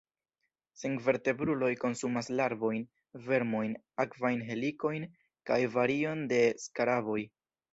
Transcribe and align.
Senvertebruloj 0.83 1.69
konsumas 1.83 2.31
larvojn, 2.39 2.87
vermojn, 3.27 3.75
akvajn 4.05 4.43
helikojn, 4.51 5.07
kaj 5.51 5.61
varion 5.77 6.25
de 6.33 6.45
skaraboj. 6.67 7.21